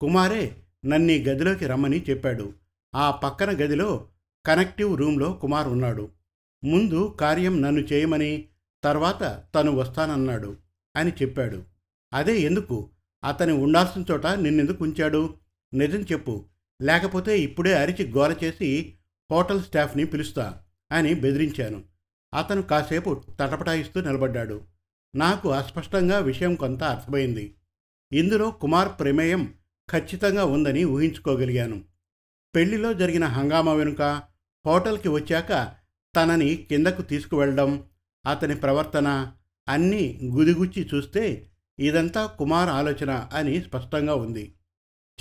కుమారే 0.00 0.56
నన్ను 0.86 1.12
గదిలోకి 1.12 1.66
రమ్మని 1.66 2.04
చెప్పాడు. 2.10 2.52
ఆ 2.94 3.10
పక్కన 3.10 3.50
గదిలో 3.50 4.08
కనెక్టివ్ 4.46 4.98
రూమ్లో 4.98 5.32
కుమార్ 5.32 5.68
ఉన్నాడు. 5.68 6.08
ముందు 6.64 7.16
కార్యం 7.20 7.62
నన్ను 7.62 7.80
చేయమని 7.80 8.48
తర్వాత 8.84 9.42
తను 9.54 9.72
వస్తానన్నాడు 9.72 10.56
అని 10.96 11.10
చెప్పాడు. 11.10 11.62
అదే 12.12 12.40
ఎందుకు? 12.40 12.90
అతని 13.24 13.52
ఉండాల్సిన 13.52 14.04
చోట 14.10 14.26
నిన్నెందుకు 14.26 14.84
ఉంచాడు? 14.84 15.34
నిజం 15.74 16.00
చెప్పు. 16.00 16.44
లేకపోతే 16.82 17.40
ఇప్పుడే 17.40 17.74
అరిచి 17.74 18.12
గోల 18.12 18.36
చేసి 18.44 18.95
హోటల్ 19.32 19.62
స్టాఫ్ని 19.62 20.04
పిలుస్తా 20.04 20.62
అని 20.92 21.14
బెదిరించాను. 21.14 21.82
అతను 22.34 22.62
కాసేపు 22.62 23.22
తటపటాయిస్తూ 23.40 24.00
నిలబడ్డాడు. 24.00 24.60
నాకు 25.16 25.50
అస్పష్టంగా 25.50 26.18
విషయం 26.18 26.54
కొంత 26.54 26.82
అర్థమైంది. 26.82 27.54
ఇందులో 28.12 28.50
కుమార్ 28.50 28.88
ప్రమేయం 29.00 29.54
ఖచ్చితంగా 29.90 30.44
ఉందని 30.44 30.84
ఊహించుకోగలిగాను. 30.84 31.84
పెళ్ళిలో 32.54 32.92
జరిగిన 32.92 33.24
హంగామా 33.24 33.72
వెనుక 33.72 34.22
హోటల్కి 34.66 35.08
వచ్చాక 35.08 35.74
తనని 36.16 36.56
కిందకు 36.56 37.02
తీసుకువెళ్ళడం 37.02 37.84
అతని 38.26 38.56
ప్రవర్తన 38.56 39.32
అన్నీ 39.68 40.20
గుదిగుచ్చి 40.24 40.90
చూస్తే 40.94 41.50
ఇదంతా 41.78 42.26
కుమార్ 42.26 42.68
ఆలోచన 42.68 43.28
అని 43.34 43.60
స్పష్టంగా 43.60 44.14
ఉంది. 44.14 44.54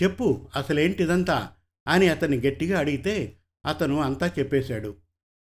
చెప్పు 0.04 0.50
అసలేంటిదంతా 0.56 1.52
అని 1.88 2.10
అతన్ని 2.10 2.38
గట్టిగా 2.38 2.80
అడిగితే 2.80 3.38
అతను 3.66 4.02
అంతా 4.02 4.28
చెప్పేశాడు. 4.28 4.96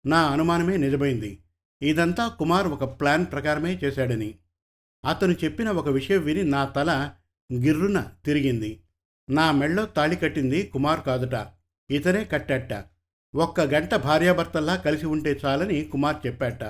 నా 0.05 0.27
అనుమానమే 0.27 0.77
నిజమైంది. 0.77 1.44
ఇదంతా 1.82 2.27
కుమార్ 2.27 2.67
ఒక 2.67 2.84
ప్లాన్ 2.84 3.25
ప్రకారమే 3.25 3.79
చేశాడని. 3.84 4.36
అతను 5.05 5.36
చెప్పిన 5.44 5.70
ఒక 5.70 5.89
విషయం 5.89 6.22
విని 6.22 6.44
నా 6.44 6.65
తల 6.65 7.12
గిర్రున 7.53 8.12
తిరిగింది. 8.25 8.84
నా 9.29 9.51
మెళ్ళో 9.51 9.86
తాళి 9.86 10.15
కట్టింది 10.15 10.63
కుమార్ 10.63 11.01
కాదుట 11.01 11.48
ఇతనే 11.91 12.25
కట్టట. 12.25 12.84
ఒక్క 13.36 13.62
గంట 13.62 13.96
భార్యాభర్తల్లా 13.96 14.75
కలిసి 14.75 15.05
ఉంటే 15.05 15.39
చాలని 15.46 15.84
కుమార్ 15.84 16.27
చెప్పాట. 16.27 16.63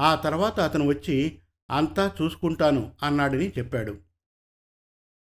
ఆ 0.00 0.14
తర్వాత 0.14 0.60
అతను 0.60 0.86
వచ్చి 0.86 1.38
అంతా 1.70 2.16
చూసుకుంటాను 2.22 2.92
అన్నాడని 3.02 3.52
చెప్పాడు. 3.58 3.98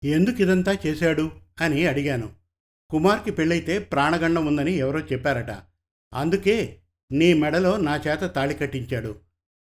ఎందుకు 0.04 0.42
ఇదంతా 0.42 0.78
చేశాడు? 0.86 1.32
అని 1.62 1.86
అడిగాను. 1.86 2.41
కుమార్కి 2.92 3.32
పెళ్ళైతే 3.32 3.80
ప్రాణగండం 3.80 4.46
ఉందని 4.46 4.74
ఎవరో 4.74 5.00
చెప్పారట. 5.00 5.52
అందుకే 6.14 6.80
నీ 7.12 7.34
మెడలో 7.34 7.78
నా 7.78 7.96
చేత 7.96 8.24
తాళి 8.36 8.54
కట్టించాడు. 8.54 9.16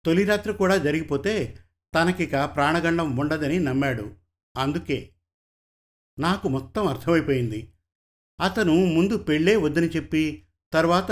తొలి 0.05 0.24
రాత్రి 0.24 0.53
కూడా 0.53 0.77
జరిగిపోతే 0.77 1.57
తనకిక 1.96 2.36
ప్రాణగండం 2.55 3.17
ఉండదని 3.17 3.60
నమ్మాడు. 3.60 4.15
అందుకే 4.57 5.10
నాకు 6.19 6.48
మొత్తం 6.48 6.88
అర్థమైపోయింది. 6.88 7.74
అతను 8.41 8.86
ముందు 8.86 9.17
పెళ్ళే 9.17 9.55
వద్దని 9.55 9.88
చెప్పి 9.88 10.43
తర్వాత 10.74 11.12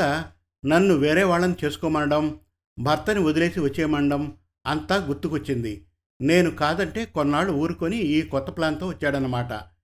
నన్ను 0.65 0.93
వేరే 0.93 1.24
వాళ్ళని 1.24 1.55
చేసుకోమనడం 1.63 2.39
భర్తని 2.79 3.19
వదిలేసి 3.19 3.60
వచ్చేయమండం 3.60 4.38
అంతా 4.65 4.95
గుర్తుకొచ్చింది. 4.95 5.88
నేను 6.22 6.51
కాదంటే 6.51 7.05
కొన్నాళ్ళు 7.05 7.51
ఊరుకొని 7.51 7.98
ఈ 7.98 8.22
కొత్త 8.22 8.50
ప్లాన్తో 8.50 8.88
వచ్చాడనమాట 8.88 9.75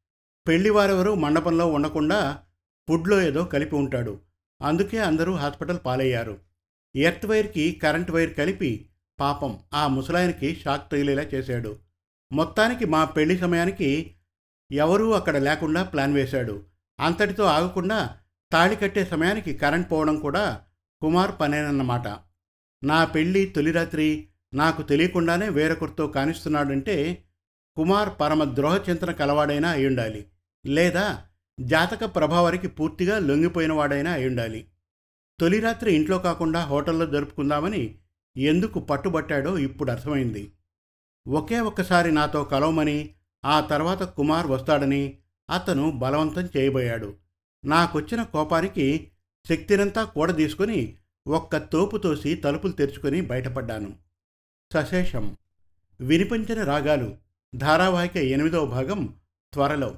పెళ్ళివారెవరూ 0.47 1.15
మండపంలో 1.15 1.67
ఉండకుండా 1.67 2.39
ఫుడ్లో 2.89 3.21
ఏదో 3.21 3.43
కలిపి 3.43 3.75
ఉంటాడు. 3.75 4.19
అందుకే 4.61 4.97
అందరూ 4.97 5.35
హాస్పిటల్ 5.35 5.79
పాలయ్యారు. 5.85 6.37
ఎర్త్ 6.95 7.25
వైర్కి 7.25 7.71
కరెంట్ 7.71 8.11
వైర్ 8.11 8.33
కలిపి 8.33 8.89
పాపం 9.19 9.59
ఆ 9.73 9.87
ముసలాయనికి 9.87 10.55
షాక్ 10.55 10.91
తగిలేలా 10.91 11.21
చేశాడు. 11.21 11.79
మొత్తానికి 12.31 12.85
మా 12.85 13.05
పెళ్ళి 13.05 13.37
సమయానికి 13.37 14.15
ఎవరూ 14.71 15.11
అక్కడ 15.11 15.37
లేకుండా 15.37 15.83
ప్లాన్ 15.83 16.13
వేశాడు. 16.13 16.63
అంతటితో 16.99 17.43
ఆగకుండా 17.43 18.17
తాళి 18.51 18.75
కట్టే 18.75 19.05
సమయానికి 19.05 19.53
కరెంట్ 19.53 19.91
పోవడం 19.91 20.15
కూడా 20.15 20.61
కుమార్ 21.01 21.31
పనేనన్నమాట. 21.41 22.07
నా 22.83 23.05
పెళ్ళి 23.05 23.45
తొలి 23.45 23.71
రాత్రి 23.71 24.27
నాకు 24.53 24.81
తెలియకుండానే 24.81 25.49
వేరొకరితో 25.49 26.07
కానిస్తున్నాడంటే 26.07 27.23
కుమార్ 27.75 28.09
పరమ 28.21 28.43
ద్రోహ 28.43 28.75
చింతన 28.89 29.11
కలవాడైనా 29.11 29.69
అయ్యుండాలి. 29.69 30.25
లేదా 30.65 31.27
జాతక 31.59 32.05
ప్రభావానికి 32.05 32.67
పూర్తిగా 32.67 33.19
లొంగిపోయినవాడైనా 33.19 34.11
అయి 34.11 34.19
అయ్యుండాలి. 34.19 34.67
తొలి 35.39 35.59
రాత్రి 35.59 35.93
ఇంట్లో 35.93 36.19
కాకుండా 36.19 36.63
హోటల్లో 36.63 37.05
జరుపుకుందామని 37.05 37.99
ఎందుకు 38.37 38.79
పట్టుబట్టాడో 38.79 39.57
ఇప్పుడు 39.57 39.91
అర్థమైంది. 39.91 40.51
ఒకే 41.27 41.59
ఒక్కసారి 41.59 42.11
నాతో 42.11 42.43
కలవమని 42.43 43.15
ఆ 43.45 43.59
తర్వాత 43.59 44.03
కుమార్ 44.03 44.47
వస్తాడని 44.47 45.17
అతను 45.49 45.91
బలవంతం 45.91 46.49
చేయబోయాడు. 46.57 47.17
నాకొచ్చిన 47.65 48.23
కోపానికి 48.23 49.11
శక్తినంతా 49.49 50.03
కూడదీసుకొని 50.03 50.97
ఒక్క 51.27 51.57
తోపు 51.57 51.97
తోసి 51.97 52.35
తలుపులు 52.35 52.71
తెరుచుకొని 52.71 53.21
బయటపడ్డాను. 53.21 53.95
సశేషం 54.73 55.37
వినిపించిన 56.01 56.63
రాగాలు 56.63 57.17
ధారావాహిక 57.55 58.17
ఎనిమిదవ 58.17 58.65
భాగం 58.65 59.15
త్వరలో. 59.53 59.97